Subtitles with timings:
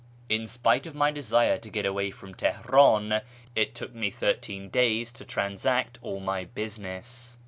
[0.29, 3.21] In spite of my desire to get away from Teher; in,
[3.55, 7.37] it took me thirteen days to transact all my business.